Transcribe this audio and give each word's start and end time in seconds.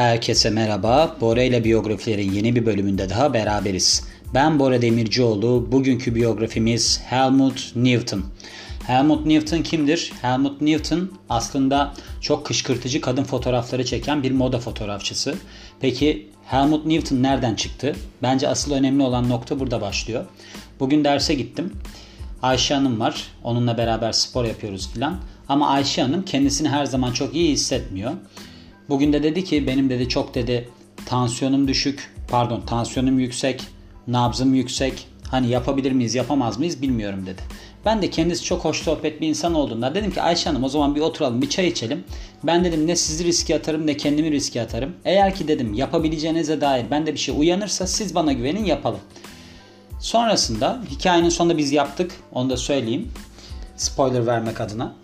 Herkese 0.00 0.50
merhaba. 0.50 1.16
Bora 1.20 1.42
ile 1.42 1.64
biyografilerin 1.64 2.32
yeni 2.32 2.56
bir 2.56 2.66
bölümünde 2.66 3.10
daha 3.10 3.34
beraberiz. 3.34 4.04
Ben 4.34 4.58
Bora 4.58 4.82
Demircioğlu. 4.82 5.72
Bugünkü 5.72 6.14
biyografimiz 6.14 7.00
Helmut 7.04 7.72
Newton. 7.76 8.24
Helmut 8.86 9.26
Newton 9.26 9.62
kimdir? 9.62 10.12
Helmut 10.22 10.60
Newton 10.60 11.10
aslında 11.28 11.94
çok 12.20 12.46
kışkırtıcı 12.46 13.00
kadın 13.00 13.24
fotoğrafları 13.24 13.84
çeken 13.84 14.22
bir 14.22 14.30
moda 14.30 14.58
fotoğrafçısı. 14.58 15.34
Peki 15.80 16.28
Helmut 16.46 16.86
Newton 16.86 17.22
nereden 17.22 17.54
çıktı? 17.54 17.96
Bence 18.22 18.48
asıl 18.48 18.72
önemli 18.72 19.02
olan 19.02 19.28
nokta 19.28 19.60
burada 19.60 19.80
başlıyor. 19.80 20.24
Bugün 20.80 21.04
derse 21.04 21.34
gittim. 21.34 21.72
Ayşe 22.42 22.74
Hanım 22.74 23.00
var. 23.00 23.26
Onunla 23.44 23.78
beraber 23.78 24.12
spor 24.12 24.44
yapıyoruz 24.44 24.90
filan. 24.94 25.18
Ama 25.48 25.68
Ayşe 25.68 26.02
Hanım 26.02 26.24
kendisini 26.24 26.68
her 26.68 26.84
zaman 26.84 27.12
çok 27.12 27.34
iyi 27.34 27.52
hissetmiyor. 27.52 28.12
Bugün 28.90 29.12
de 29.12 29.22
dedi 29.22 29.44
ki 29.44 29.66
benim 29.66 29.90
dedi 29.90 30.08
çok 30.08 30.34
dedi 30.34 30.68
tansiyonum 31.06 31.68
düşük, 31.68 32.14
pardon 32.28 32.60
tansiyonum 32.60 33.18
yüksek, 33.18 33.66
nabzım 34.06 34.54
yüksek. 34.54 35.06
Hani 35.30 35.48
yapabilir 35.48 35.92
miyiz, 35.92 36.14
yapamaz 36.14 36.58
mıyız 36.58 36.82
bilmiyorum 36.82 37.26
dedi. 37.26 37.42
Ben 37.84 38.02
de 38.02 38.10
kendisi 38.10 38.44
çok 38.44 38.64
hoş 38.64 38.82
sohbet 38.82 39.20
bir 39.20 39.28
insan 39.28 39.54
olduğunda 39.54 39.94
dedim 39.94 40.10
ki 40.10 40.22
Ayşe 40.22 40.50
Hanım 40.50 40.64
o 40.64 40.68
zaman 40.68 40.94
bir 40.94 41.00
oturalım, 41.00 41.42
bir 41.42 41.48
çay 41.48 41.68
içelim. 41.68 42.04
Ben 42.44 42.64
dedim 42.64 42.86
ne 42.86 42.96
sizi 42.96 43.24
riske 43.24 43.56
atarım 43.56 43.86
ne 43.86 43.96
kendimi 43.96 44.30
riske 44.30 44.62
atarım. 44.62 44.92
Eğer 45.04 45.34
ki 45.34 45.48
dedim 45.48 45.74
yapabileceğinize 45.74 46.60
dair 46.60 46.90
bende 46.90 47.12
bir 47.12 47.18
şey 47.18 47.34
uyanırsa 47.38 47.86
siz 47.86 48.14
bana 48.14 48.32
güvenin 48.32 48.64
yapalım. 48.64 49.00
Sonrasında 50.00 50.82
hikayenin 50.90 51.28
sonunda 51.28 51.58
biz 51.58 51.72
yaptık. 51.72 52.10
Onu 52.32 52.50
da 52.50 52.56
söyleyeyim. 52.56 53.08
Spoiler 53.76 54.26
vermek 54.26 54.60
adına. 54.60 54.94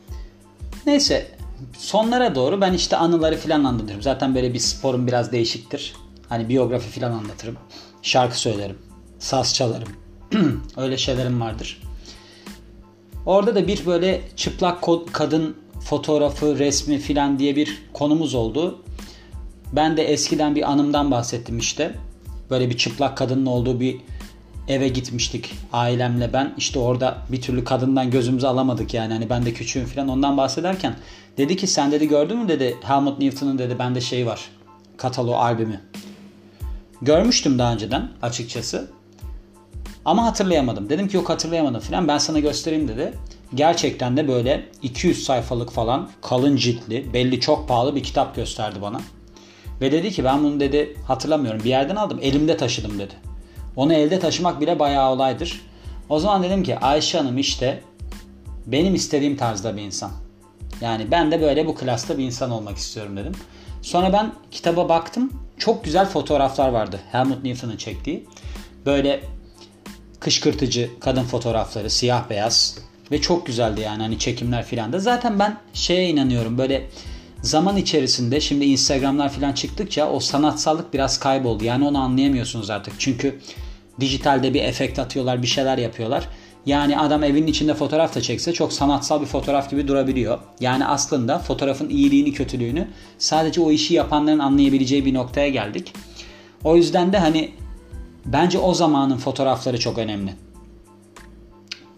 Neyse 0.87 1.36
sonlara 1.79 2.35
doğru 2.35 2.61
ben 2.61 2.73
işte 2.73 2.97
anıları 2.97 3.37
filan 3.37 3.65
anlatırım. 3.65 4.03
Zaten 4.03 4.35
böyle 4.35 4.55
bir 4.55 4.59
sporum 4.59 5.07
biraz 5.07 5.33
değişiktir. 5.33 5.95
Hani 6.29 6.49
biyografi 6.49 6.89
filan 6.89 7.13
anlatırım. 7.13 7.57
Şarkı 8.03 8.41
söylerim. 8.41 8.79
Saz 9.19 9.55
çalarım. 9.55 9.89
Öyle 10.77 10.97
şeylerim 10.97 11.41
vardır. 11.41 11.83
Orada 13.27 13.55
da 13.55 13.67
bir 13.67 13.87
böyle 13.87 14.21
çıplak 14.37 14.85
kadın 15.13 15.57
fotoğrafı, 15.81 16.59
resmi 16.59 16.99
filan 16.99 17.39
diye 17.39 17.57
bir 17.57 17.83
konumuz 17.93 18.35
oldu. 18.35 18.79
Ben 19.73 19.97
de 19.97 20.05
eskiden 20.05 20.55
bir 20.55 20.71
anımdan 20.71 21.11
bahsettim 21.11 21.59
işte. 21.59 21.95
Böyle 22.51 22.71
bir 22.71 22.77
çıplak 22.77 23.17
kadının 23.17 23.47
olduğu 23.47 23.81
bir 23.81 23.97
eve 24.69 24.89
gitmiştik 24.89 25.55
ailemle 25.73 26.33
ben. 26.33 26.55
İşte 26.57 26.79
orada 26.79 27.19
bir 27.33 27.43
türlü 27.43 27.65
kadından 27.65 28.11
gözümüzü 28.11 28.47
alamadık 28.47 28.95
yani. 28.95 29.13
Hani 29.13 29.31
ben 29.31 29.47
de 29.47 29.53
küçüğüm 29.53 29.87
falan 29.87 30.09
ondan 30.09 30.37
bahsederken 30.37 30.95
dedi 31.39 31.57
ki 31.57 31.67
sen 31.67 31.93
dedi 31.93 32.09
gördün 32.09 32.39
mü 32.39 32.49
dedi 32.49 32.77
Helmut 32.83 33.19
Newton'un 33.19 33.59
dedi 33.59 33.79
bende 33.79 34.01
şey 34.01 34.27
var. 34.27 34.41
Katalo 34.97 35.33
albümü. 35.33 35.81
Görmüştüm 37.03 37.59
daha 37.59 37.73
önceden 37.73 38.09
açıkçası. 38.23 38.91
Ama 40.05 40.25
hatırlayamadım. 40.25 40.89
Dedim 40.89 41.09
ki 41.09 41.17
yok 41.17 41.31
hatırlayamadım 41.31 41.81
falan. 41.81 42.09
Ben 42.09 42.19
sana 42.19 42.39
göstereyim 42.39 42.89
dedi. 42.89 43.13
Gerçekten 43.55 44.17
de 44.17 44.29
böyle 44.29 44.69
200 44.83 45.25
sayfalık 45.25 45.71
falan 45.71 46.09
kalın 46.23 46.57
ciltli 46.57 47.13
belli 47.13 47.41
çok 47.41 47.69
pahalı 47.69 47.97
bir 47.97 48.03
kitap 48.03 48.37
gösterdi 48.37 48.79
bana. 48.83 49.01
Ve 49.81 49.93
dedi 49.93 50.11
ki 50.11 50.25
ben 50.25 50.45
bunu 50.45 50.61
dedi 50.61 50.97
hatırlamıyorum 51.07 51.61
bir 51.65 51.71
yerden 51.71 51.97
aldım 51.97 52.19
elimde 52.23 52.57
taşıdım 52.57 52.99
dedi. 52.99 53.15
Onu 53.77 53.93
elde 53.93 54.19
taşımak 54.19 54.61
bile 54.61 54.79
bayağı 54.79 55.11
olaydır. 55.11 55.61
O 56.09 56.19
zaman 56.19 56.43
dedim 56.43 56.63
ki 56.63 56.79
Ayşe 56.79 57.19
Hanım 57.19 57.39
işte 57.39 57.83
benim 58.67 58.95
istediğim 58.95 59.37
tarzda 59.37 59.77
bir 59.77 59.83
insan. 59.83 60.11
Yani 60.81 61.11
ben 61.11 61.31
de 61.31 61.41
böyle 61.41 61.67
bu 61.67 61.75
klasta 61.75 62.19
bir 62.19 62.25
insan 62.25 62.51
olmak 62.51 62.77
istiyorum 62.77 63.17
dedim. 63.17 63.33
Sonra 63.83 64.13
ben 64.13 64.33
kitaba 64.51 64.89
baktım. 64.89 65.33
Çok 65.59 65.85
güzel 65.85 66.07
fotoğraflar 66.07 66.69
vardı. 66.69 67.01
Helmut 67.13 67.45
Newton'un 67.45 67.77
çektiği. 67.77 68.27
Böyle 68.87 69.21
kışkırtıcı 70.21 70.91
kadın 71.01 71.23
fotoğrafları 71.23 71.91
siyah 71.91 72.31
beyaz 72.31 72.79
ve 73.11 73.21
çok 73.21 73.47
güzeldi 73.47 73.81
yani 73.81 74.03
hani 74.03 74.19
çekimler 74.19 74.65
filan 74.65 74.93
da. 74.93 74.99
Zaten 74.99 75.39
ben 75.39 75.59
şeye 75.73 76.09
inanıyorum 76.09 76.59
böyle 76.59 76.89
zaman 77.43 77.77
içerisinde 77.77 78.41
şimdi 78.41 78.65
Instagram'lar 78.65 79.33
filan 79.33 79.53
çıktıkça 79.53 80.11
o 80.11 80.21
sanatsallık 80.21 80.95
biraz 80.95 81.19
kayboldu. 81.19 81.65
Yani 81.65 81.85
onu 81.85 81.99
anlayamıyorsunuz 81.99 82.71
artık. 82.71 82.95
Çünkü 82.99 83.41
dijitalde 84.01 84.55
bir 84.55 84.63
efekt 84.63 84.99
atıyorlar, 84.99 85.43
bir 85.43 85.47
şeyler 85.47 85.79
yapıyorlar. 85.79 86.29
Yani 86.67 86.99
adam 86.99 87.25
evinin 87.25 87.47
içinde 87.47 87.75
fotoğraf 87.75 88.15
da 88.15 88.21
çekse 88.21 88.53
çok 88.53 88.73
sanatsal 88.73 89.21
bir 89.21 89.27
fotoğraf 89.27 89.71
gibi 89.71 89.89
durabiliyor. 89.89 90.39
Yani 90.61 90.87
aslında 90.87 91.39
fotoğrafın 91.39 91.89
iyiliğini, 91.89 92.33
kötülüğünü 92.33 92.89
sadece 93.19 93.61
o 93.61 93.71
işi 93.71 93.95
yapanların 93.95 94.39
anlayabileceği 94.39 95.05
bir 95.05 95.15
noktaya 95.15 95.49
geldik. 95.49 95.93
O 96.65 96.77
yüzden 96.77 97.13
de 97.13 97.19
hani 97.19 97.51
bence 98.25 98.59
o 98.59 98.75
zamanın 98.75 99.17
fotoğrafları 99.17 99.81
çok 99.81 99.99
önemli. 99.99 100.35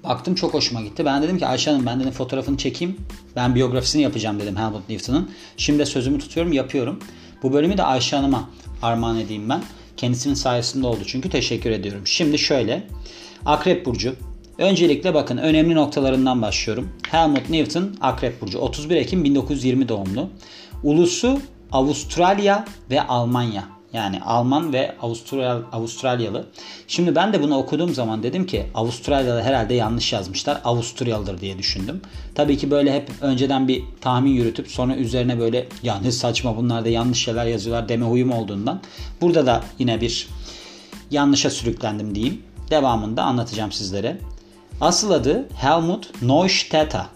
Baktım 0.04 0.34
çok 0.34 0.54
hoşuma 0.54 0.82
gitti. 0.82 1.04
Ben 1.04 1.22
dedim 1.22 1.38
ki 1.38 1.46
Ayşe 1.46 1.70
Hanım 1.70 1.86
ben 1.86 2.00
dedim 2.00 2.12
fotoğrafını 2.12 2.56
çekeyim. 2.56 2.96
Ben 3.36 3.54
biyografisini 3.54 4.02
yapacağım 4.02 4.40
dedim 4.40 4.56
Helmut 4.56 4.88
Newton'un. 4.88 5.30
Şimdi 5.56 5.78
de 5.78 5.86
sözümü 5.86 6.18
tutuyorum 6.18 6.52
yapıyorum. 6.52 6.98
Bu 7.42 7.52
bölümü 7.52 7.78
de 7.78 7.82
Ayşe 7.82 8.16
Hanım'a 8.16 8.50
armağan 8.82 9.18
edeyim 9.18 9.48
ben. 9.48 9.62
Kendisinin 9.98 10.34
sayesinde 10.34 10.86
oldu 10.86 11.00
çünkü 11.06 11.30
teşekkür 11.30 11.70
ediyorum. 11.70 12.06
Şimdi 12.06 12.38
şöyle. 12.38 12.86
Akrep 13.46 13.86
Burcu. 13.86 14.14
Öncelikle 14.58 15.14
bakın 15.14 15.36
önemli 15.36 15.74
noktalarından 15.74 16.42
başlıyorum. 16.42 16.88
Helmut 17.10 17.50
Newton 17.50 17.96
Akrep 18.00 18.40
Burcu 18.40 18.58
31 18.58 18.96
Ekim 18.96 19.24
1920 19.24 19.88
doğumlu. 19.88 20.30
Ulusu 20.82 21.40
Avustralya 21.72 22.64
ve 22.90 23.02
Almanya. 23.02 23.77
Yani 23.92 24.20
Alman 24.20 24.72
ve 24.72 24.96
Avustral 25.02 25.62
Avustralyalı. 25.72 26.46
Şimdi 26.88 27.14
ben 27.14 27.32
de 27.32 27.42
bunu 27.42 27.56
okuduğum 27.56 27.94
zaman 27.94 28.22
dedim 28.22 28.46
ki 28.46 28.66
Avustralyalı 28.74 29.42
herhalde 29.42 29.74
yanlış 29.74 30.12
yazmışlar. 30.12 30.60
Avusturyalıdır 30.64 31.40
diye 31.40 31.58
düşündüm. 31.58 32.00
Tabii 32.34 32.56
ki 32.58 32.70
böyle 32.70 32.92
hep 32.94 33.10
önceden 33.20 33.68
bir 33.68 33.82
tahmin 34.00 34.30
yürütüp 34.30 34.68
sonra 34.70 34.96
üzerine 34.96 35.38
böyle 35.38 35.68
ya 35.82 36.00
ne 36.00 36.12
saçma 36.12 36.56
bunlar 36.56 36.84
da 36.84 36.88
yanlış 36.88 37.24
şeyler 37.24 37.46
yazıyorlar 37.46 37.88
deme 37.88 38.06
huyum 38.06 38.30
olduğundan. 38.30 38.80
Burada 39.20 39.46
da 39.46 39.62
yine 39.78 40.00
bir 40.00 40.28
yanlışa 41.10 41.50
sürüklendim 41.50 42.14
diyeyim. 42.14 42.42
Devamında 42.70 43.22
anlatacağım 43.22 43.72
sizlere. 43.72 44.18
Asıl 44.80 45.10
adı 45.10 45.48
Helmut 45.54 46.22
Neustädter. 46.22 47.06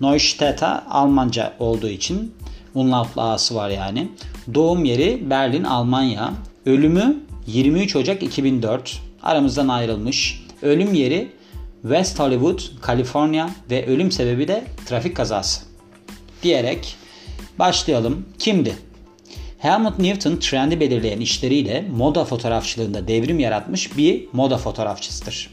Neustädter 0.00 0.82
Almanca 0.90 1.52
olduğu 1.58 1.88
için 1.88 2.34
Umlaut'la 2.76 3.22
A'sı 3.22 3.54
var 3.54 3.70
yani. 3.70 4.08
Doğum 4.54 4.84
yeri 4.84 5.30
Berlin, 5.30 5.64
Almanya. 5.64 6.32
Ölümü 6.66 7.16
23 7.46 7.96
Ocak 7.96 8.22
2004. 8.22 9.00
Aramızdan 9.22 9.68
ayrılmış. 9.68 10.46
Ölüm 10.62 10.94
yeri 10.94 11.28
West 11.82 12.18
Hollywood, 12.18 12.60
Kaliforniya 12.80 13.50
ve 13.70 13.86
ölüm 13.86 14.12
sebebi 14.12 14.48
de 14.48 14.64
trafik 14.86 15.16
kazası. 15.16 15.60
Diyerek 16.42 16.96
başlayalım. 17.58 18.26
Kimdi? 18.38 18.76
Helmut 19.58 19.98
Newton 19.98 20.36
trendi 20.36 20.80
belirleyen 20.80 21.20
işleriyle 21.20 21.84
moda 21.96 22.24
fotoğrafçılığında 22.24 23.08
devrim 23.08 23.38
yaratmış 23.38 23.96
bir 23.96 24.24
moda 24.32 24.58
fotoğrafçısıdır. 24.58 25.50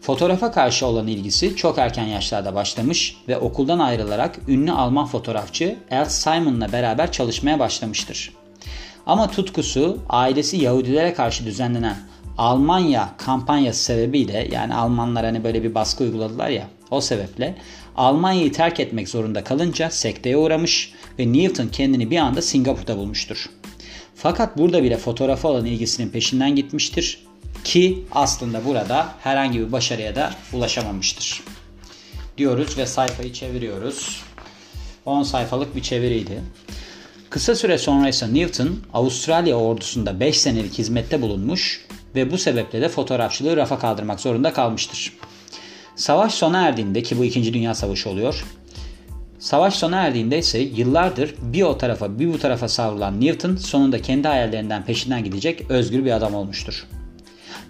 Fotoğrafa 0.00 0.52
karşı 0.52 0.86
olan 0.86 1.06
ilgisi 1.06 1.56
çok 1.56 1.78
erken 1.78 2.06
yaşlarda 2.06 2.54
başlamış 2.54 3.16
ve 3.28 3.38
okuldan 3.38 3.78
ayrılarak 3.78 4.38
ünlü 4.48 4.72
Alman 4.72 5.06
fotoğrafçı 5.06 5.76
Ernst 5.90 6.22
Simon'la 6.22 6.72
beraber 6.72 7.12
çalışmaya 7.12 7.58
başlamıştır. 7.58 8.34
Ama 9.06 9.30
tutkusu 9.30 9.98
ailesi 10.08 10.56
Yahudilere 10.56 11.14
karşı 11.14 11.44
düzenlenen 11.44 11.96
Almanya 12.38 13.14
kampanyası 13.18 13.84
sebebiyle 13.84 14.48
yani 14.52 14.74
Almanlar 14.74 15.24
hani 15.24 15.44
böyle 15.44 15.62
bir 15.62 15.74
baskı 15.74 16.04
uyguladılar 16.04 16.48
ya 16.48 16.68
o 16.90 17.00
sebeple 17.00 17.54
Almanya'yı 17.96 18.52
terk 18.52 18.80
etmek 18.80 19.08
zorunda 19.08 19.44
kalınca 19.44 19.90
sekteye 19.90 20.36
uğramış 20.36 20.92
ve 21.18 21.32
Newton 21.32 21.68
kendini 21.68 22.10
bir 22.10 22.18
anda 22.18 22.42
Singapur'da 22.42 22.96
bulmuştur. 22.96 23.50
Fakat 24.14 24.58
burada 24.58 24.82
bile 24.82 24.96
fotoğrafa 24.96 25.48
olan 25.48 25.64
ilgisinin 25.64 26.08
peşinden 26.08 26.56
gitmiştir 26.56 27.29
ki 27.64 28.04
aslında 28.12 28.64
burada 28.64 29.14
herhangi 29.22 29.60
bir 29.60 29.72
başarıya 29.72 30.16
da 30.16 30.30
ulaşamamıştır. 30.52 31.42
Diyoruz 32.38 32.78
ve 32.78 32.86
sayfayı 32.86 33.32
çeviriyoruz. 33.32 34.22
10 35.06 35.22
sayfalık 35.22 35.76
bir 35.76 35.82
çeviriydi. 35.82 36.42
Kısa 37.30 37.54
süre 37.54 37.78
sonra 37.78 38.08
ise 38.08 38.34
Newton 38.34 38.78
Avustralya 38.94 39.56
ordusunda 39.56 40.20
5 40.20 40.40
senelik 40.40 40.78
hizmette 40.78 41.22
bulunmuş 41.22 41.86
ve 42.14 42.30
bu 42.30 42.38
sebeple 42.38 42.80
de 42.80 42.88
fotoğrafçılığı 42.88 43.56
rafa 43.56 43.78
kaldırmak 43.78 44.20
zorunda 44.20 44.52
kalmıştır. 44.52 45.12
Savaş 45.96 46.34
sona 46.34 46.60
erdiğinde 46.62 47.02
ki 47.02 47.18
bu 47.18 47.24
2. 47.24 47.54
Dünya 47.54 47.74
Savaşı 47.74 48.10
oluyor. 48.10 48.44
Savaş 49.38 49.74
sona 49.74 49.96
erdiğinde 49.96 50.38
ise 50.38 50.58
yıllardır 50.58 51.34
bir 51.42 51.62
o 51.62 51.78
tarafa 51.78 52.18
bir 52.18 52.32
bu 52.32 52.38
tarafa 52.38 52.68
savrulan 52.68 53.20
Newton 53.20 53.56
sonunda 53.56 54.02
kendi 54.02 54.28
hayallerinden 54.28 54.84
peşinden 54.84 55.24
gidecek 55.24 55.70
özgür 55.70 56.04
bir 56.04 56.12
adam 56.12 56.34
olmuştur. 56.34 56.86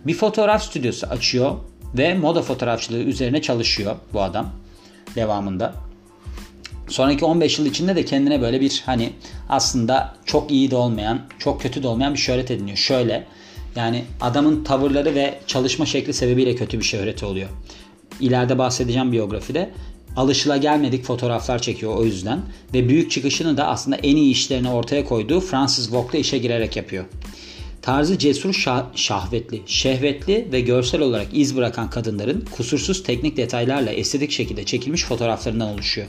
Bir 0.06 0.14
fotoğraf 0.14 0.62
stüdyosu 0.62 1.06
açıyor 1.06 1.56
ve 1.99 2.14
moda 2.14 2.43
fotoğrafçılığı 2.43 3.02
üzerine 3.02 3.43
çalışıyor 3.43 3.97
bu 4.12 4.23
adam 4.23 4.50
devamında. 5.17 5.75
Sonraki 6.88 7.25
15 7.25 7.58
yıl 7.58 7.67
içinde 7.67 7.97
de 7.97 8.05
kendine 8.05 8.41
böyle 8.41 8.61
bir 8.61 8.82
hani 8.87 9.12
aslında 9.49 10.14
çok 10.25 10.50
iyi 10.50 10.70
de 10.70 10.76
olmayan, 10.76 11.20
çok 11.38 11.61
kötü 11.62 11.82
de 11.82 11.88
olmayan 11.88 12.14
bir 12.14 12.19
şöhret 12.19 12.50
ediniyor. 12.50 12.76
Şöyle 12.76 13.26
yani 13.76 14.05
adamın 14.20 14.64
tavırları 14.64 15.14
ve 15.14 15.41
çalışma 15.47 15.87
şekli 15.87 16.14
sebebiyle 16.14 16.55
kötü 16.55 16.79
bir 16.79 16.85
şöhreti 16.85 17.25
oluyor. 17.25 17.49
İleride 18.20 18.58
bahsedeceğim 18.58 19.12
biyografide 19.12 19.70
alışılagelmedik 20.17 21.05
fotoğraflar 21.05 21.62
çekiyor 21.62 21.97
o 21.97 22.05
yüzden. 22.05 22.41
Ve 22.75 22.88
büyük 22.88 23.11
çıkışını 23.11 23.56
da 23.56 23.67
aslında 23.67 23.97
en 23.97 24.17
iyi 24.17 24.32
işlerini 24.32 24.70
ortaya 24.70 25.05
koyduğu 25.05 25.41
Francis 25.41 25.93
Vogue'da 25.93 26.19
işe 26.19 26.38
girerek 26.38 26.76
yapıyor. 26.76 27.05
Tarzı 27.82 28.19
cesur, 28.19 28.53
şah, 28.55 28.85
şahvetli, 28.94 29.62
şehvetli 29.67 30.49
ve 30.53 30.61
görsel 30.61 31.00
olarak 31.00 31.27
iz 31.32 31.56
bırakan 31.56 31.91
kadınların 31.91 32.44
kusursuz 32.50 33.03
teknik 33.03 33.37
detaylarla 33.37 33.91
estetik 33.91 34.31
şekilde 34.31 34.65
çekilmiş 34.65 35.05
fotoğraflarından 35.05 35.69
oluşuyor. 35.69 36.06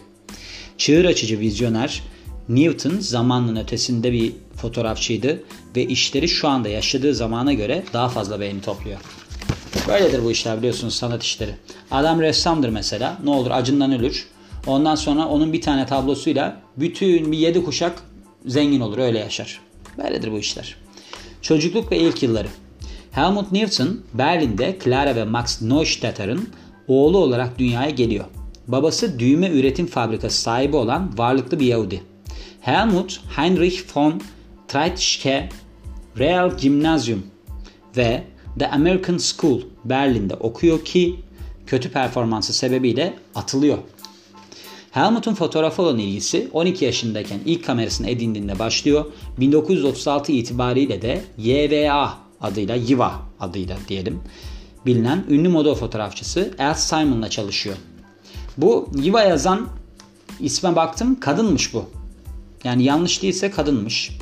Çığır 0.77 1.05
açıcı 1.05 1.39
vizyoner, 1.39 2.03
Newton 2.49 2.99
zamanın 2.99 3.55
ötesinde 3.55 4.11
bir 4.11 4.31
fotoğrafçıydı 4.55 5.43
ve 5.75 5.85
işleri 5.85 6.27
şu 6.27 6.47
anda 6.47 6.69
yaşadığı 6.69 7.15
zamana 7.15 7.53
göre 7.53 7.83
daha 7.93 8.09
fazla 8.09 8.39
beğeni 8.39 8.61
topluyor. 8.61 8.99
Böyledir 9.87 10.23
bu 10.23 10.31
işler 10.31 10.57
biliyorsunuz 10.57 10.95
sanat 10.95 11.23
işleri. 11.23 11.55
Adam 11.91 12.21
ressamdır 12.21 12.69
mesela. 12.69 13.17
Ne 13.23 13.29
olur 13.29 13.51
acından 13.51 13.91
ölür. 13.91 14.27
Ondan 14.67 14.95
sonra 14.95 15.27
onun 15.27 15.53
bir 15.53 15.61
tane 15.61 15.85
tablosuyla 15.85 16.61
bütün 16.77 17.31
bir 17.31 17.37
yedi 17.37 17.63
kuşak 17.63 18.03
zengin 18.45 18.79
olur 18.79 18.97
öyle 18.97 19.19
yaşar. 19.19 19.59
Böyledir 19.97 20.31
bu 20.31 20.39
işler. 20.39 20.80
Çocukluk 21.41 21.91
ve 21.91 21.97
ilk 21.97 22.23
yılları. 22.23 22.47
Helmut 23.11 23.51
Newton 23.51 24.01
Berlin'de 24.13 24.77
Clara 24.83 25.15
ve 25.15 25.23
Max 25.23 25.61
Neustadter'ın 25.61 26.49
oğlu 26.87 27.17
olarak 27.17 27.59
dünyaya 27.59 27.89
geliyor. 27.89 28.25
Babası 28.67 29.19
düğme 29.19 29.49
üretim 29.49 29.87
fabrikası 29.87 30.41
sahibi 30.41 30.75
olan 30.75 31.17
varlıklı 31.17 31.59
bir 31.59 31.65
Yahudi. 31.65 32.03
Helmut 32.61 33.21
Heinrich 33.35 33.97
von 33.97 34.21
Treitschke 34.67 35.49
Real 36.19 36.57
Gymnasium 36.57 37.23
ve 37.97 38.23
The 38.59 38.69
American 38.71 39.17
School 39.17 39.61
Berlin'de 39.85 40.35
okuyor 40.35 40.85
ki 40.85 41.19
kötü 41.67 41.91
performansı 41.91 42.53
sebebiyle 42.53 43.13
atılıyor. 43.35 43.77
Helmut'un 44.91 45.33
fotoğrafı 45.33 45.81
olan 45.81 45.97
ilgisi 45.97 46.49
12 46.53 46.85
yaşındayken 46.85 47.39
ilk 47.45 47.65
kamerasını 47.65 48.09
edindiğinde 48.09 48.59
başlıyor. 48.59 49.05
1936 49.39 50.31
itibariyle 50.31 51.01
de 51.01 51.23
YVA 51.37 52.13
adıyla 52.41 52.75
Yiva 52.75 53.11
adıyla 53.39 53.77
diyelim 53.87 54.21
bilinen 54.85 55.25
ünlü 55.29 55.49
moda 55.49 55.75
fotoğrafçısı 55.75 56.53
Al 56.59 56.73
Simon'la 56.73 57.29
çalışıyor. 57.29 57.75
Bu 58.57 58.89
Yiva 58.95 59.23
yazan 59.23 59.67
isme 60.39 60.75
baktım 60.75 61.19
kadınmış 61.19 61.73
bu. 61.73 61.85
Yani 62.63 62.83
yanlış 62.83 63.21
değilse 63.21 63.51
kadınmış. 63.51 64.17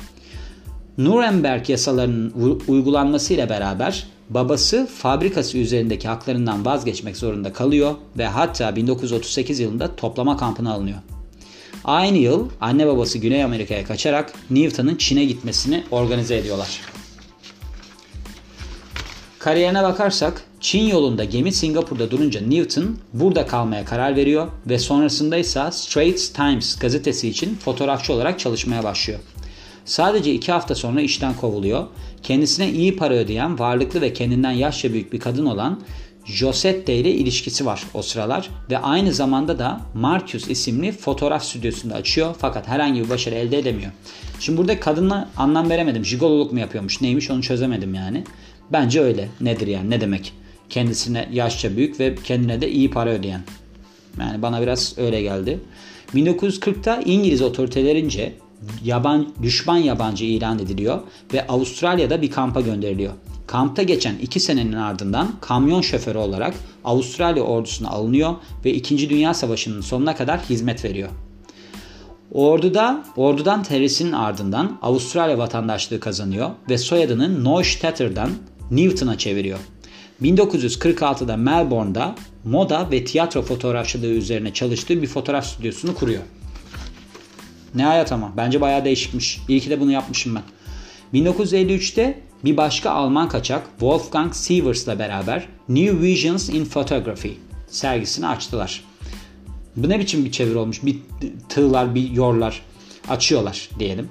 Nuremberg 0.98 1.68
yasalarının 1.68 2.60
uygulanmasıyla 2.68 3.48
beraber 3.48 4.06
babası 4.30 4.88
fabrikası 4.96 5.58
üzerindeki 5.58 6.08
haklarından 6.08 6.64
vazgeçmek 6.64 7.16
zorunda 7.16 7.52
kalıyor 7.52 7.94
ve 8.18 8.26
hatta 8.26 8.76
1938 8.76 9.60
yılında 9.60 9.96
toplama 9.96 10.36
kampına 10.36 10.72
alınıyor. 10.72 10.98
Aynı 11.84 12.18
yıl 12.18 12.48
anne 12.60 12.86
babası 12.86 13.18
Güney 13.18 13.44
Amerika'ya 13.44 13.84
kaçarak 13.84 14.32
Newton'ın 14.50 14.96
Çin'e 14.96 15.24
gitmesini 15.24 15.84
organize 15.90 16.36
ediyorlar. 16.36 16.80
Kariyerine 19.38 19.82
bakarsak 19.82 20.44
Çin 20.60 20.86
yolunda 20.86 21.24
gemi 21.24 21.52
Singapur'da 21.52 22.10
durunca 22.10 22.40
Newton 22.40 22.98
burada 23.12 23.46
kalmaya 23.46 23.84
karar 23.84 24.16
veriyor 24.16 24.48
ve 24.66 24.78
sonrasında 24.78 25.36
ise 25.36 25.62
Straits 25.72 26.28
Times 26.28 26.78
gazetesi 26.78 27.28
için 27.28 27.54
fotoğrafçı 27.54 28.12
olarak 28.12 28.38
çalışmaya 28.38 28.84
başlıyor. 28.84 29.20
Sadece 29.84 30.34
iki 30.34 30.52
hafta 30.52 30.74
sonra 30.74 31.00
işten 31.00 31.34
kovuluyor. 31.34 31.86
Kendisine 32.22 32.70
iyi 32.70 32.96
para 32.96 33.14
ödeyen, 33.14 33.58
varlıklı 33.58 34.00
ve 34.00 34.12
kendinden 34.12 34.50
yaşça 34.50 34.92
büyük 34.92 35.12
bir 35.12 35.20
kadın 35.20 35.46
olan 35.46 35.80
Josette 36.24 36.94
ile 36.94 37.10
ilişkisi 37.10 37.66
var 37.66 37.82
o 37.94 38.02
sıralar 38.02 38.50
ve 38.70 38.78
aynı 38.78 39.12
zamanda 39.12 39.58
da 39.58 39.80
Marcus 39.94 40.50
isimli 40.50 40.92
fotoğraf 40.92 41.44
stüdyosunda 41.44 41.94
açıyor 41.94 42.34
fakat 42.38 42.68
herhangi 42.68 43.04
bir 43.04 43.08
başarı 43.08 43.34
elde 43.34 43.58
edemiyor. 43.58 43.92
Şimdi 44.40 44.58
burada 44.58 44.80
kadınla 44.80 45.28
anlam 45.36 45.70
veremedim. 45.70 46.04
Jigololuk 46.04 46.52
mu 46.52 46.58
yapıyormuş 46.58 47.00
neymiş 47.00 47.30
onu 47.30 47.42
çözemedim 47.42 47.94
yani. 47.94 48.24
Bence 48.72 49.00
öyle. 49.00 49.28
Nedir 49.40 49.66
yani 49.66 49.90
ne 49.90 50.00
demek? 50.00 50.32
Kendisine 50.70 51.28
yaşça 51.32 51.76
büyük 51.76 52.00
ve 52.00 52.14
kendine 52.14 52.60
de 52.60 52.70
iyi 52.70 52.90
para 52.90 53.10
ödeyen. 53.10 53.40
Yani 54.20 54.42
bana 54.42 54.62
biraz 54.62 54.98
öyle 54.98 55.22
geldi. 55.22 55.58
1940'ta 56.14 57.00
İngiliz 57.00 57.42
otoritelerince 57.42 58.32
yaban, 58.84 59.28
düşman 59.42 59.76
yabancı 59.76 60.24
ilan 60.24 60.58
ediliyor 60.58 61.00
ve 61.32 61.46
Avustralya'da 61.46 62.22
bir 62.22 62.30
kampa 62.30 62.60
gönderiliyor. 62.60 63.12
Kampta 63.46 63.82
geçen 63.82 64.14
iki 64.18 64.40
senenin 64.40 64.72
ardından 64.72 65.28
kamyon 65.40 65.80
şoförü 65.80 66.18
olarak 66.18 66.54
Avustralya 66.84 67.42
ordusuna 67.42 67.88
alınıyor 67.88 68.34
ve 68.64 68.72
2. 68.72 69.10
Dünya 69.10 69.34
Savaşı'nın 69.34 69.80
sonuna 69.80 70.16
kadar 70.16 70.40
hizmet 70.40 70.84
veriyor. 70.84 71.08
Orduda, 72.32 73.04
ordudan 73.16 73.62
terhisinin 73.62 74.12
ardından 74.12 74.78
Avustralya 74.82 75.38
vatandaşlığı 75.38 76.00
kazanıyor 76.00 76.50
ve 76.70 76.78
soyadını 76.78 77.44
Neustadter'dan 77.44 78.30
Newton'a 78.70 79.18
çeviriyor. 79.18 79.58
1946'da 80.22 81.36
Melbourne'da 81.36 82.14
moda 82.44 82.90
ve 82.90 83.04
tiyatro 83.04 83.42
fotoğrafçılığı 83.42 84.06
üzerine 84.06 84.52
çalıştığı 84.52 85.02
bir 85.02 85.06
fotoğraf 85.06 85.46
stüdyosunu 85.46 85.94
kuruyor. 85.94 86.22
Ne 87.74 87.84
hayat 87.84 88.12
ama. 88.12 88.32
Bence 88.36 88.60
bayağı 88.60 88.84
değişikmiş. 88.84 89.40
İyi 89.48 89.60
ki 89.60 89.70
de 89.70 89.80
bunu 89.80 89.92
yapmışım 89.92 90.34
ben. 90.34 90.42
1953'te 91.20 92.20
bir 92.44 92.56
başka 92.56 92.90
Alman 92.90 93.28
kaçak 93.28 93.62
Wolfgang 93.70 94.34
Sievers'la 94.34 94.98
beraber 94.98 95.48
New 95.68 96.02
Visions 96.02 96.48
in 96.48 96.64
Photography 96.64 97.34
sergisini 97.68 98.26
açtılar. 98.26 98.84
Bu 99.76 99.88
ne 99.88 99.98
biçim 99.98 100.24
bir 100.24 100.32
çevir 100.32 100.54
olmuş? 100.54 100.84
Bir 100.84 100.96
tığlar, 101.48 101.94
bir 101.94 102.10
yorlar 102.10 102.62
açıyorlar 103.08 103.68
diyelim. 103.78 104.08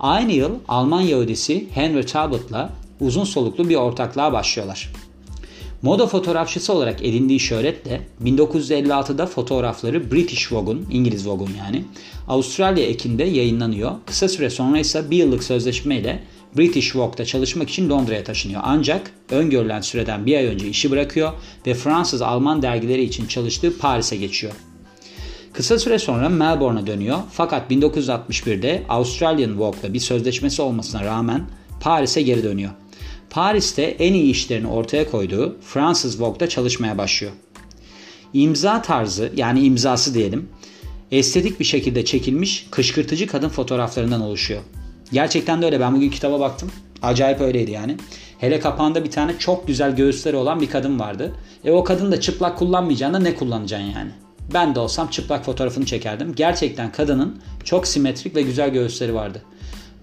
Aynı 0.00 0.32
yıl 0.32 0.50
Alman 0.68 1.00
Yahudisi 1.00 1.68
Henry 1.74 2.06
Talbot'la 2.06 2.70
uzun 3.00 3.24
soluklu 3.24 3.68
bir 3.68 3.76
ortaklığa 3.76 4.32
başlıyorlar. 4.32 4.92
Moda 5.82 6.06
fotoğrafçısı 6.06 6.72
olarak 6.72 7.02
edindiği 7.02 7.40
şöhretle 7.40 8.00
1956'da 8.24 9.26
fotoğrafları 9.26 10.12
British 10.12 10.52
Vogue'un, 10.52 10.86
İngiliz 10.90 11.28
Vogue'un 11.28 11.54
yani, 11.58 11.84
Avustralya 12.28 12.84
ekinde 12.86 13.24
yayınlanıyor. 13.24 13.92
Kısa 14.06 14.28
süre 14.28 14.50
sonra 14.50 14.78
ise 14.78 15.10
bir 15.10 15.16
yıllık 15.16 15.44
sözleşmeyle 15.44 16.22
British 16.56 16.96
Vogue'da 16.96 17.24
çalışmak 17.24 17.70
için 17.70 17.90
Londra'ya 17.90 18.24
taşınıyor. 18.24 18.60
Ancak 18.64 19.10
öngörülen 19.30 19.80
süreden 19.80 20.26
bir 20.26 20.36
ay 20.36 20.46
önce 20.46 20.68
işi 20.68 20.90
bırakıyor 20.90 21.32
ve 21.66 21.74
Fransız-Alman 21.74 22.62
dergileri 22.62 23.02
için 23.02 23.26
çalıştığı 23.26 23.78
Paris'e 23.78 24.16
geçiyor. 24.16 24.52
Kısa 25.52 25.78
süre 25.78 25.98
sonra 25.98 26.28
Melbourne'a 26.28 26.86
dönüyor 26.86 27.18
fakat 27.32 27.70
1961'de 27.70 28.82
Australian 28.88 29.60
Vogue'da 29.60 29.94
bir 29.94 30.00
sözleşmesi 30.00 30.62
olmasına 30.62 31.04
rağmen 31.04 31.44
Paris'e 31.80 32.22
geri 32.22 32.42
dönüyor. 32.42 32.70
Paris'te 33.30 33.82
en 33.82 34.14
iyi 34.14 34.30
işlerini 34.30 34.66
ortaya 34.66 35.10
koyduğu 35.10 35.56
Fransız 35.60 36.22
Vogue'da 36.22 36.48
çalışmaya 36.48 36.98
başlıyor. 36.98 37.32
İmza 38.32 38.82
tarzı 38.82 39.32
yani 39.36 39.60
imzası 39.60 40.14
diyelim 40.14 40.48
estetik 41.12 41.60
bir 41.60 41.64
şekilde 41.64 42.04
çekilmiş 42.04 42.66
kışkırtıcı 42.70 43.26
kadın 43.26 43.48
fotoğraflarından 43.48 44.20
oluşuyor. 44.20 44.62
Gerçekten 45.12 45.62
de 45.62 45.66
öyle. 45.66 45.80
Ben 45.80 45.94
bugün 45.94 46.10
kitaba 46.10 46.40
baktım. 46.40 46.70
Acayip 47.02 47.40
öyleydi 47.40 47.70
yani. 47.70 47.96
Hele 48.38 48.60
kapağında 48.60 49.04
bir 49.04 49.10
tane 49.10 49.38
çok 49.38 49.66
güzel 49.66 49.96
göğüsleri 49.96 50.36
olan 50.36 50.60
bir 50.60 50.70
kadın 50.70 51.00
vardı. 51.00 51.34
E 51.64 51.70
o 51.70 51.84
kadın 51.84 52.12
da 52.12 52.20
çıplak 52.20 52.58
kullanmayacağında 52.58 53.18
ne 53.18 53.34
kullanacaksın 53.34 53.86
yani? 53.86 54.10
Ben 54.54 54.74
de 54.74 54.80
olsam 54.80 55.08
çıplak 55.08 55.44
fotoğrafını 55.44 55.86
çekerdim. 55.86 56.34
Gerçekten 56.34 56.92
kadının 56.92 57.40
çok 57.64 57.86
simetrik 57.86 58.36
ve 58.36 58.42
güzel 58.42 58.70
göğüsleri 58.70 59.14
vardı. 59.14 59.42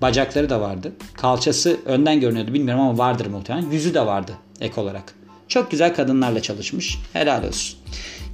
Bacakları 0.02 0.50
da 0.50 0.62
vardı. 0.62 0.92
Kalçası 1.14 1.78
önden 1.86 2.20
görünüyordu 2.20 2.54
bilmiyorum 2.54 2.84
ama 2.84 2.98
vardır 2.98 3.26
muhtemelen. 3.26 3.72
Yüzü 3.72 3.94
de 3.94 4.06
vardı 4.06 4.32
ek 4.62 4.82
olarak. 4.82 5.25
Çok 5.48 5.72
güzel 5.72 5.96
kadınlarla 5.96 6.42
çalışmış. 6.42 6.98
Helal 7.14 7.44
olsun. 7.44 7.80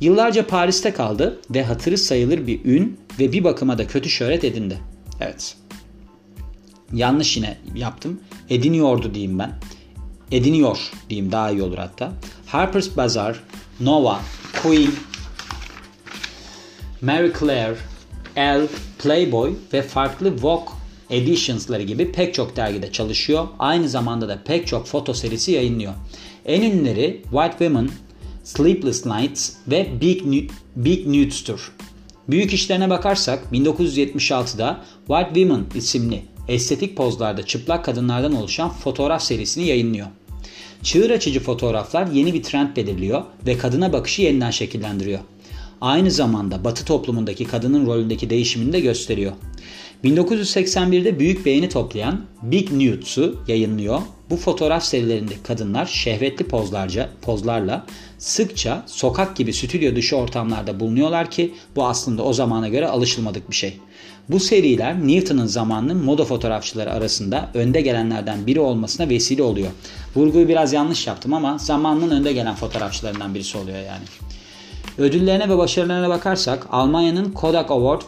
Yıllarca 0.01 0.47
Paris'te 0.47 0.93
kaldı 0.93 1.39
ve 1.49 1.63
hatırı 1.63 1.97
sayılır 1.97 2.47
bir 2.47 2.65
ün 2.65 2.99
ve 3.19 3.31
bir 3.31 3.43
bakıma 3.43 3.77
da 3.77 3.87
kötü 3.87 4.09
şöhret 4.09 4.43
edindi. 4.43 4.77
Evet. 5.21 5.55
Yanlış 6.93 7.37
yine 7.37 7.57
yaptım. 7.75 8.19
Ediniyordu 8.49 9.13
diyeyim 9.13 9.39
ben. 9.39 9.59
Ediniyor 10.31 10.91
diyeyim 11.09 11.31
daha 11.31 11.51
iyi 11.51 11.61
olur 11.61 11.77
hatta. 11.77 12.11
Harper's 12.45 12.97
Bazaar, 12.97 13.43
Nova, 13.79 14.19
Queen, 14.63 14.91
Marie 17.01 17.33
Claire, 17.39 17.75
Elle, 18.35 18.67
Playboy 18.99 19.53
ve 19.73 19.81
farklı 19.81 20.33
Vogue 20.41 20.73
Editions'ları 21.09 21.83
gibi 21.83 22.11
pek 22.11 22.33
çok 22.33 22.55
dergide 22.55 22.91
çalışıyor. 22.91 23.47
Aynı 23.59 23.89
zamanda 23.89 24.29
da 24.29 24.43
pek 24.43 24.67
çok 24.67 24.87
foto 24.87 25.13
serisi 25.13 25.51
yayınlıyor. 25.51 25.93
En 26.45 26.61
ünlüleri 26.61 27.21
White 27.23 27.51
Women, 27.51 27.89
Sleepless 28.43 29.05
Nights 29.05 29.53
ve 29.67 29.87
Big, 30.01 30.49
Big 30.75 31.07
Nudes'tur. 31.07 31.71
Büyük 32.29 32.53
işlerine 32.53 32.89
bakarsak 32.89 33.43
1976'da 33.53 34.81
White 35.07 35.33
Women 35.33 35.65
isimli 35.75 36.23
estetik 36.47 36.97
pozlarda 36.97 37.45
çıplak 37.45 37.85
kadınlardan 37.85 38.35
oluşan 38.35 38.69
fotoğraf 38.69 39.23
serisini 39.23 39.67
yayınlıyor. 39.67 40.07
Çığır 40.83 41.09
açıcı 41.09 41.39
fotoğraflar 41.39 42.07
yeni 42.07 42.33
bir 42.33 42.43
trend 42.43 42.75
belirliyor 42.77 43.23
ve 43.47 43.57
kadına 43.57 43.93
bakışı 43.93 44.21
yeniden 44.21 44.51
şekillendiriyor. 44.51 45.19
Aynı 45.81 46.11
zamanda 46.11 46.63
Batı 46.63 46.85
toplumundaki 46.85 47.45
kadının 47.45 47.85
rolündeki 47.85 48.29
değişimini 48.29 48.73
de 48.73 48.79
gösteriyor. 48.79 49.31
1981'de 50.03 51.19
büyük 51.19 51.45
beğeni 51.45 51.69
toplayan 51.69 52.21
Big 52.41 52.71
Nudes'u 52.71 53.35
yayınlıyor. 53.47 54.01
Bu 54.29 54.37
fotoğraf 54.37 54.83
serilerinde 54.83 55.33
kadınlar 55.43 55.85
şehvetli 55.85 56.45
pozlarca, 56.45 57.09
pozlarla 57.21 57.85
sıkça 58.17 58.83
sokak 58.87 59.35
gibi 59.35 59.53
stüdyo 59.53 59.95
dışı 59.95 60.15
ortamlarda 60.15 60.79
bulunuyorlar 60.79 61.31
ki 61.31 61.53
bu 61.75 61.85
aslında 61.85 62.23
o 62.23 62.33
zamana 62.33 62.67
göre 62.67 62.87
alışılmadık 62.87 63.49
bir 63.49 63.55
şey. 63.55 63.77
Bu 64.29 64.39
seriler 64.39 65.07
Newton'ın 65.07 65.45
zamanının 65.45 66.05
moda 66.05 66.25
fotoğrafçıları 66.25 66.91
arasında 66.91 67.49
önde 67.53 67.81
gelenlerden 67.81 68.47
biri 68.47 68.59
olmasına 68.59 69.09
vesile 69.09 69.43
oluyor. 69.43 69.71
Vurguyu 70.15 70.47
biraz 70.47 70.73
yanlış 70.73 71.07
yaptım 71.07 71.33
ama 71.33 71.57
zamanının 71.57 72.11
önde 72.11 72.33
gelen 72.33 72.55
fotoğrafçılarından 72.55 73.35
birisi 73.35 73.57
oluyor 73.57 73.77
yani. 73.77 74.03
Ödüllerine 74.97 75.49
ve 75.49 75.57
başarılarına 75.57 76.09
bakarsak 76.09 76.67
Almanya'nın 76.71 77.31
Kodak 77.31 77.71
Award 77.71 78.01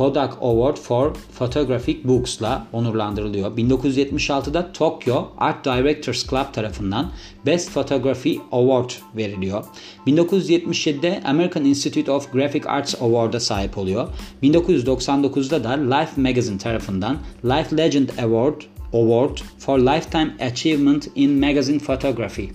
Kodak 0.00 0.32
Award 0.42 0.76
for 0.76 1.12
Photographic 1.38 2.04
Books'la 2.04 2.66
onurlandırılıyor. 2.72 3.56
1976'da 3.56 4.72
Tokyo 4.72 5.28
Art 5.38 5.64
Directors 5.64 6.26
Club 6.26 6.52
tarafından 6.52 7.10
Best 7.46 7.70
Photography 7.70 8.38
Award 8.52 8.90
veriliyor. 9.16 9.64
1977'de 10.06 11.22
American 11.24 11.64
Institute 11.64 12.12
of 12.12 12.32
Graphic 12.32 12.62
Arts 12.66 13.02
Award'a 13.02 13.40
sahip 13.40 13.78
oluyor. 13.78 14.08
1999'da 14.42 15.64
da 15.64 15.70
Life 15.70 16.20
Magazine 16.20 16.58
tarafından 16.58 17.16
Life 17.44 17.76
Legend 17.76 18.08
Award 18.22 18.62
Award 18.92 19.38
for 19.58 19.78
Lifetime 19.78 20.34
Achievement 20.40 21.08
in 21.14 21.30
Magazine 21.30 21.78
Photography 21.78 22.50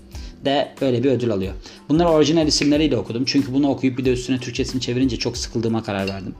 de 0.45 0.75
böyle 0.81 1.03
bir 1.03 1.11
ödül 1.11 1.31
alıyor. 1.31 1.53
Bunları 1.89 2.09
orijinal 2.09 2.47
isimleriyle 2.47 2.97
okudum. 2.97 3.23
Çünkü 3.25 3.53
bunu 3.53 3.69
okuyup 3.69 3.97
bir 3.97 4.05
de 4.05 4.11
üstüne 4.11 4.39
Türkçesini 4.39 4.81
çevirince 4.81 5.17
çok 5.17 5.37
sıkıldığıma 5.37 5.83
karar 5.83 6.07
verdim. 6.07 6.35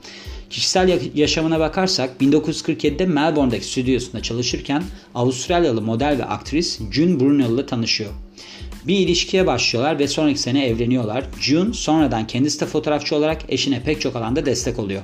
Kişisel 0.49 0.99
yaşamına 1.15 1.59
bakarsak 1.59 2.09
1947'de 2.21 3.05
Melbourne'deki 3.05 3.65
stüdyosunda 3.65 4.21
çalışırken 4.21 4.83
Avustralyalı 5.15 5.81
model 5.81 6.17
ve 6.19 6.25
aktris 6.25 6.79
June 6.91 7.19
Brunel 7.19 7.49
ile 7.49 7.65
tanışıyor. 7.65 8.09
Bir 8.87 8.99
ilişkiye 8.99 9.47
başlıyorlar 9.47 9.99
ve 9.99 10.07
sonraki 10.07 10.39
sene 10.39 10.65
evleniyorlar. 10.65 11.25
June 11.41 11.73
sonradan 11.73 12.27
kendisi 12.27 12.59
de 12.59 12.65
fotoğrafçı 12.65 13.15
olarak 13.15 13.41
eşine 13.49 13.83
pek 13.83 14.01
çok 14.01 14.15
alanda 14.15 14.45
destek 14.45 14.79
oluyor. 14.79 15.01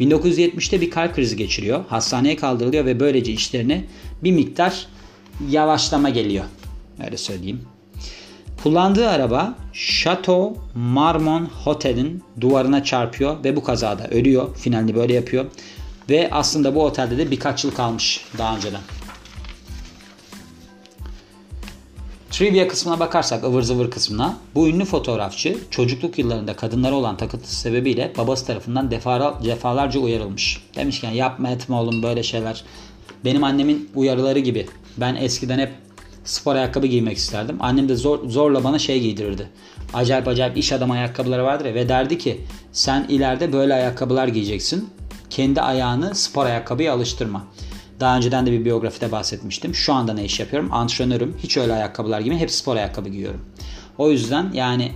1970'te 0.00 0.80
bir 0.80 0.90
kalp 0.90 1.14
krizi 1.14 1.36
geçiriyor. 1.36 1.84
Hastaneye 1.88 2.36
kaldırılıyor 2.36 2.84
ve 2.84 3.00
böylece 3.00 3.32
işlerine 3.32 3.84
bir 4.24 4.32
miktar 4.32 4.86
yavaşlama 5.50 6.10
geliyor. 6.10 6.44
Öyle 7.04 7.16
söyleyeyim. 7.16 7.60
Kullandığı 8.66 9.08
araba 9.08 9.54
Chateau 9.72 10.56
Marmont 10.74 11.50
Hotel'in 11.64 12.24
duvarına 12.40 12.84
çarpıyor 12.84 13.44
ve 13.44 13.56
bu 13.56 13.64
kazada 13.64 14.08
ölüyor. 14.08 14.56
Finalini 14.56 14.94
böyle 14.94 15.14
yapıyor. 15.14 15.44
Ve 16.10 16.28
aslında 16.32 16.74
bu 16.74 16.84
otelde 16.84 17.18
de 17.18 17.30
birkaç 17.30 17.64
yıl 17.64 17.70
kalmış 17.70 18.24
daha 18.38 18.56
önceden. 18.56 18.80
Trivia 22.30 22.68
kısmına 22.68 23.00
bakarsak 23.00 23.44
ıvır 23.44 23.62
zıvır 23.62 23.90
kısmına 23.90 24.36
bu 24.54 24.68
ünlü 24.68 24.84
fotoğrafçı 24.84 25.58
çocukluk 25.70 26.18
yıllarında 26.18 26.56
kadınlara 26.56 26.94
olan 26.94 27.16
takıntısı 27.16 27.60
sebebiyle 27.60 28.12
babası 28.18 28.46
tarafından 28.46 28.90
defalarca 29.44 30.00
uyarılmış. 30.00 30.62
Demişken 30.76 31.10
yapma 31.10 31.50
etme 31.50 31.76
oğlum 31.76 32.02
böyle 32.02 32.22
şeyler. 32.22 32.64
Benim 33.24 33.44
annemin 33.44 33.90
uyarıları 33.94 34.38
gibi. 34.38 34.66
Ben 34.96 35.14
eskiden 35.14 35.58
hep 35.58 35.85
spor 36.26 36.54
ayakkabı 36.54 36.86
giymek 36.86 37.16
isterdim. 37.16 37.56
Annem 37.60 37.88
de 37.88 37.96
zor, 37.96 38.28
zorla 38.28 38.64
bana 38.64 38.78
şey 38.78 39.00
giydirirdi. 39.00 39.48
Acayip 39.94 40.28
acayip 40.28 40.56
iş 40.56 40.72
adam 40.72 40.90
ayakkabıları 40.90 41.44
vardır 41.44 41.64
ya 41.64 41.74
ve 41.74 41.88
derdi 41.88 42.18
ki 42.18 42.40
sen 42.72 43.06
ileride 43.08 43.52
böyle 43.52 43.74
ayakkabılar 43.74 44.28
giyeceksin. 44.28 44.90
Kendi 45.30 45.60
ayağını 45.60 46.14
spor 46.14 46.46
ayakkabıya 46.46 46.94
alıştırma. 46.94 47.44
Daha 48.00 48.16
önceden 48.16 48.46
de 48.46 48.52
bir 48.52 48.64
biyografide 48.64 49.12
bahsetmiştim. 49.12 49.74
Şu 49.74 49.92
anda 49.92 50.12
ne 50.12 50.24
iş 50.24 50.40
yapıyorum? 50.40 50.72
Antrenörüm. 50.72 51.36
Hiç 51.42 51.56
öyle 51.56 51.72
ayakkabılar 51.72 52.20
giymiyorum. 52.20 52.42
Hep 52.42 52.50
spor 52.50 52.76
ayakkabı 52.76 53.08
giyiyorum. 53.08 53.40
O 53.98 54.10
yüzden 54.10 54.50
yani 54.52 54.92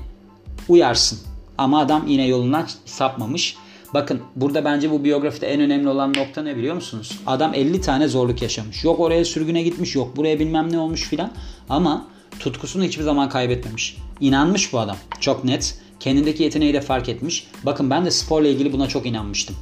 uyarsın. 0.68 1.18
Ama 1.58 1.80
adam 1.80 2.06
yine 2.06 2.26
yolundan 2.26 2.66
sapmamış. 2.84 3.56
Bakın 3.94 4.20
burada 4.36 4.64
bence 4.64 4.90
bu 4.90 5.04
biyografide 5.04 5.46
en 5.46 5.60
önemli 5.60 5.88
olan 5.88 6.12
nokta 6.12 6.42
ne 6.42 6.56
biliyor 6.56 6.74
musunuz? 6.74 7.20
Adam 7.26 7.54
50 7.54 7.80
tane 7.80 8.08
zorluk 8.08 8.42
yaşamış. 8.42 8.84
Yok 8.84 9.00
oraya 9.00 9.24
sürgüne 9.24 9.62
gitmiş, 9.62 9.94
yok 9.94 10.16
buraya 10.16 10.38
bilmem 10.38 10.72
ne 10.72 10.78
olmuş 10.78 11.08
filan. 11.08 11.32
Ama 11.68 12.06
tutkusunu 12.40 12.84
hiçbir 12.84 13.02
zaman 13.02 13.28
kaybetmemiş. 13.28 13.96
İnanmış 14.20 14.72
bu 14.72 14.78
adam. 14.78 14.96
Çok 15.20 15.44
net. 15.44 15.78
Kendindeki 16.00 16.42
yeteneği 16.42 16.74
de 16.74 16.80
fark 16.80 17.08
etmiş. 17.08 17.46
Bakın 17.62 17.90
ben 17.90 18.04
de 18.06 18.10
sporla 18.10 18.48
ilgili 18.48 18.72
buna 18.72 18.88
çok 18.88 19.06
inanmıştım. 19.06 19.56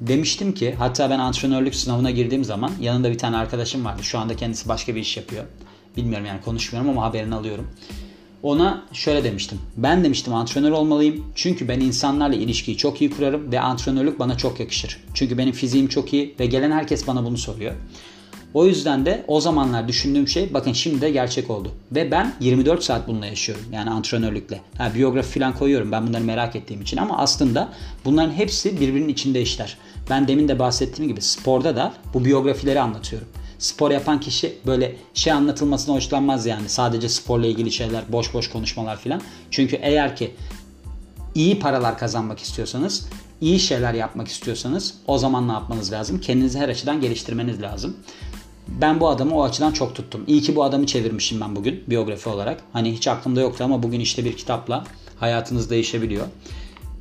Demiştim 0.00 0.54
ki 0.54 0.74
hatta 0.78 1.10
ben 1.10 1.18
antrenörlük 1.18 1.74
sınavına 1.74 2.10
girdiğim 2.10 2.44
zaman 2.44 2.70
yanında 2.80 3.10
bir 3.10 3.18
tane 3.18 3.36
arkadaşım 3.36 3.84
vardı. 3.84 4.02
Şu 4.02 4.18
anda 4.18 4.36
kendisi 4.36 4.68
başka 4.68 4.94
bir 4.94 5.00
iş 5.00 5.16
yapıyor. 5.16 5.44
Bilmiyorum 5.96 6.26
yani 6.26 6.40
konuşmuyorum 6.40 6.90
ama 6.90 7.02
haberini 7.02 7.34
alıyorum. 7.34 7.68
Ona 8.42 8.82
şöyle 8.92 9.24
demiştim. 9.24 9.58
Ben 9.76 10.04
demiştim 10.04 10.34
antrenör 10.34 10.70
olmalıyım. 10.70 11.24
Çünkü 11.34 11.68
ben 11.68 11.80
insanlarla 11.80 12.36
ilişkiyi 12.36 12.76
çok 12.76 13.00
iyi 13.00 13.10
kurarım 13.10 13.52
ve 13.52 13.60
antrenörlük 13.60 14.18
bana 14.18 14.36
çok 14.36 14.60
yakışır. 14.60 14.98
Çünkü 15.14 15.38
benim 15.38 15.52
fiziğim 15.52 15.88
çok 15.88 16.12
iyi 16.12 16.34
ve 16.40 16.46
gelen 16.46 16.70
herkes 16.70 17.06
bana 17.06 17.24
bunu 17.24 17.38
soruyor. 17.38 17.72
O 18.54 18.66
yüzden 18.66 19.06
de 19.06 19.24
o 19.28 19.40
zamanlar 19.40 19.88
düşündüğüm 19.88 20.28
şey 20.28 20.54
bakın 20.54 20.72
şimdi 20.72 21.00
de 21.00 21.10
gerçek 21.10 21.50
oldu. 21.50 21.70
Ve 21.92 22.10
ben 22.10 22.34
24 22.40 22.84
saat 22.84 23.08
bununla 23.08 23.26
yaşıyorum. 23.26 23.64
Yani 23.72 23.90
antrenörlükle. 23.90 24.60
Ha, 24.78 24.92
biyografi 24.94 25.38
falan 25.38 25.54
koyuyorum 25.54 25.92
ben 25.92 26.06
bunları 26.06 26.24
merak 26.24 26.56
ettiğim 26.56 26.82
için 26.82 26.96
ama 26.96 27.18
aslında 27.18 27.72
bunların 28.04 28.32
hepsi 28.32 28.80
birbirinin 28.80 29.08
içinde 29.08 29.42
işler. 29.42 29.78
Ben 30.10 30.28
demin 30.28 30.48
de 30.48 30.58
bahsettiğim 30.58 31.10
gibi 31.10 31.20
sporda 31.20 31.76
da 31.76 31.92
bu 32.14 32.24
biyografileri 32.24 32.80
anlatıyorum 32.80 33.28
spor 33.62 33.90
yapan 33.90 34.20
kişi 34.20 34.58
böyle 34.66 34.96
şey 35.14 35.32
anlatılmasına 35.32 35.94
hoşlanmaz 35.94 36.46
yani. 36.46 36.68
Sadece 36.68 37.08
sporla 37.08 37.46
ilgili 37.46 37.72
şeyler, 37.72 38.04
boş 38.08 38.34
boş 38.34 38.50
konuşmalar 38.50 39.00
filan. 39.00 39.20
Çünkü 39.50 39.76
eğer 39.82 40.16
ki 40.16 40.34
iyi 41.34 41.58
paralar 41.58 41.98
kazanmak 41.98 42.38
istiyorsanız, 42.38 43.08
iyi 43.40 43.60
şeyler 43.60 43.94
yapmak 43.94 44.28
istiyorsanız 44.28 44.94
o 45.06 45.18
zaman 45.18 45.48
ne 45.48 45.52
yapmanız 45.52 45.92
lazım? 45.92 46.20
Kendinizi 46.20 46.58
her 46.58 46.68
açıdan 46.68 47.00
geliştirmeniz 47.00 47.62
lazım. 47.62 47.96
Ben 48.68 49.00
bu 49.00 49.08
adamı 49.08 49.36
o 49.36 49.42
açıdan 49.42 49.72
çok 49.72 49.94
tuttum. 49.94 50.24
İyi 50.26 50.42
ki 50.42 50.56
bu 50.56 50.64
adamı 50.64 50.86
çevirmişim 50.86 51.40
ben 51.40 51.56
bugün 51.56 51.84
biyografi 51.86 52.28
olarak. 52.28 52.62
Hani 52.72 52.92
hiç 52.92 53.08
aklımda 53.08 53.40
yoktu 53.40 53.64
ama 53.64 53.82
bugün 53.82 54.00
işte 54.00 54.24
bir 54.24 54.36
kitapla 54.36 54.84
hayatınız 55.20 55.70
değişebiliyor. 55.70 56.26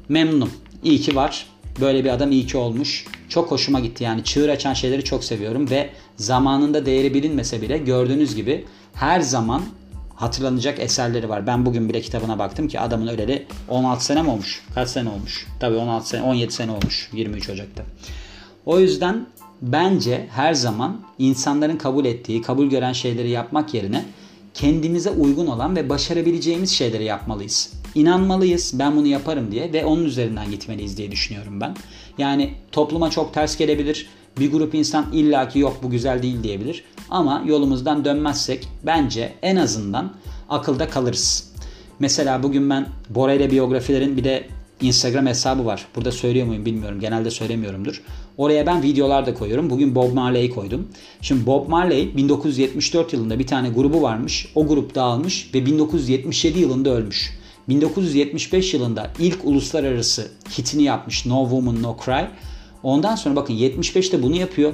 Memnunum. 0.09 0.51
İyi 0.83 1.01
ki 1.01 1.15
var. 1.15 1.45
Böyle 1.81 2.03
bir 2.03 2.09
adam 2.09 2.31
iyi 2.31 2.47
ki 2.47 2.57
olmuş. 2.57 3.05
Çok 3.31 3.51
hoşuma 3.51 3.79
gitti 3.79 4.03
yani 4.03 4.23
çığır 4.23 4.49
açan 4.49 4.73
şeyleri 4.73 5.03
çok 5.03 5.23
seviyorum 5.23 5.69
ve 5.69 5.89
zamanında 6.15 6.85
değeri 6.85 7.13
bilinmese 7.13 7.61
bile 7.61 7.77
gördüğünüz 7.77 8.35
gibi 8.35 8.65
her 8.93 9.21
zaman 9.21 9.61
hatırlanacak 10.15 10.79
eserleri 10.79 11.29
var. 11.29 11.47
Ben 11.47 11.65
bugün 11.65 11.89
bile 11.89 12.01
kitabına 12.01 12.39
baktım 12.39 12.67
ki 12.67 12.79
adamın 12.79 13.07
öleli 13.07 13.45
16 13.69 14.05
sene 14.05 14.21
mi 14.21 14.29
olmuş? 14.29 14.65
Kaç 14.75 14.89
sene 14.89 15.09
olmuş? 15.09 15.47
Tabii 15.59 15.75
16 15.75 16.07
sene, 16.07 16.21
17 16.21 16.51
sene 16.51 16.71
olmuş 16.71 17.09
23 17.13 17.49
Ocak'ta. 17.49 17.83
O 18.65 18.79
yüzden 18.79 19.25
bence 19.61 20.27
her 20.31 20.53
zaman 20.53 21.01
insanların 21.19 21.77
kabul 21.77 22.05
ettiği, 22.05 22.41
kabul 22.41 22.67
gören 22.67 22.93
şeyleri 22.93 23.29
yapmak 23.29 23.73
yerine 23.73 24.05
kendimize 24.53 25.09
uygun 25.09 25.47
olan 25.47 25.75
ve 25.75 25.89
başarabileceğimiz 25.89 26.71
şeyleri 26.71 27.03
yapmalıyız. 27.03 27.73
İnanmalıyız 27.95 28.71
ben 28.79 28.95
bunu 28.95 29.07
yaparım 29.07 29.51
diye 29.51 29.73
ve 29.73 29.85
onun 29.85 30.05
üzerinden 30.05 30.51
gitmeliyiz 30.51 30.97
diye 30.97 31.11
düşünüyorum 31.11 31.61
ben. 31.61 31.75
Yani 32.17 32.53
topluma 32.71 33.09
çok 33.09 33.33
ters 33.33 33.57
gelebilir. 33.57 34.09
Bir 34.39 34.51
grup 34.51 34.75
insan 34.75 35.05
illaki 35.13 35.59
yok 35.59 35.79
bu 35.83 35.89
güzel 35.89 36.23
değil 36.23 36.43
diyebilir. 36.43 36.83
Ama 37.09 37.43
yolumuzdan 37.45 38.05
dönmezsek 38.05 38.67
bence 38.85 39.33
en 39.41 39.55
azından 39.55 40.13
akılda 40.49 40.89
kalırız. 40.89 41.51
Mesela 41.99 42.43
bugün 42.43 42.69
ben 42.69 42.87
Bora 43.09 43.33
ile 43.33 43.51
biyografilerin 43.51 44.17
bir 44.17 44.23
de 44.23 44.47
Instagram 44.81 45.25
hesabı 45.25 45.65
var. 45.65 45.87
Burada 45.95 46.11
söylüyor 46.11 46.47
muyum 46.47 46.65
bilmiyorum. 46.65 46.99
Genelde 46.99 47.31
söylemiyorumdur. 47.31 48.03
Oraya 48.37 48.65
ben 48.65 48.83
videolar 48.83 49.25
da 49.25 49.33
koyuyorum. 49.33 49.69
Bugün 49.69 49.95
Bob 49.95 50.13
Marley'i 50.13 50.49
koydum. 50.49 50.87
Şimdi 51.21 51.45
Bob 51.45 51.67
Marley 51.67 52.17
1974 52.17 53.13
yılında 53.13 53.39
bir 53.39 53.47
tane 53.47 53.69
grubu 53.69 54.01
varmış. 54.01 54.51
O 54.55 54.67
grup 54.67 54.95
dağılmış 54.95 55.49
ve 55.53 55.65
1977 55.65 56.59
yılında 56.59 56.89
ölmüş. 56.89 57.40
1975 57.71 58.73
yılında 58.73 59.11
ilk 59.19 59.45
uluslararası 59.45 60.31
hitini 60.57 60.83
yapmış 60.83 61.25
No 61.25 61.43
Woman 61.43 61.83
No 61.83 61.97
Cry. 62.05 62.25
Ondan 62.83 63.15
sonra 63.15 63.35
bakın 63.35 63.53
75'te 63.53 64.23
bunu 64.23 64.35
yapıyor. 64.35 64.73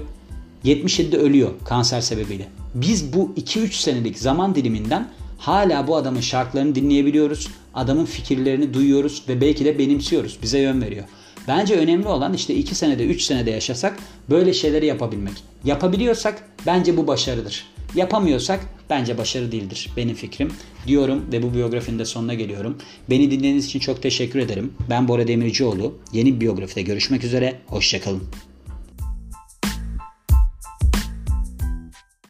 77'de 0.66 1.18
ölüyor 1.18 1.52
kanser 1.66 2.02
sebebiyle. 2.02 2.48
Biz 2.76 3.14
bu 3.14 3.34
2-3 3.38 3.72
senelik 3.72 4.20
zaman 4.20 4.56
diliminden 4.56 5.10
hala 5.38 5.88
bu 5.88 5.96
adamın 5.96 6.22
şarkılarını 6.22 6.76
dinleyebiliyoruz. 6.76 7.48
Adamın 7.74 8.06
fikirlerini 8.06 8.74
duyuyoruz 8.74 9.24
ve 9.30 9.42
belki 9.42 9.66
de 9.66 9.80
benimsiyoruz. 9.80 10.38
Bize 10.42 10.60
yön 10.60 10.82
veriyor. 10.82 11.04
Bence 11.48 11.76
önemli 11.76 12.08
olan 12.08 12.34
işte 12.34 12.56
2 12.56 12.76
senede 12.76 13.06
3 13.06 13.22
senede 13.22 13.52
yaşasak 13.52 13.98
böyle 14.30 14.54
şeyleri 14.54 14.86
yapabilmek. 14.86 15.34
Yapabiliyorsak 15.64 16.50
bence 16.66 16.98
bu 16.98 17.08
başarıdır. 17.08 17.66
Yapamıyorsak 17.96 18.60
bence 18.90 19.18
başarı 19.18 19.52
değildir 19.52 19.90
benim 19.98 20.16
fikrim 20.16 20.52
diyorum 20.88 21.26
ve 21.32 21.44
bu 21.44 21.54
biyografinin 21.54 22.00
de 22.00 22.06
sonuna 22.06 22.34
geliyorum. 22.34 22.78
Beni 23.10 23.32
dinlediğiniz 23.32 23.66
için 23.66 23.80
çok 23.80 24.02
teşekkür 24.02 24.40
ederim. 24.40 24.74
Ben 24.90 25.08
Bora 25.08 25.28
Demircioğlu. 25.28 25.98
Yeni 26.14 26.36
bir 26.36 26.42
biyografide 26.42 26.82
görüşmek 26.82 27.24
üzere. 27.24 27.56
Hoşçakalın. 27.68 28.47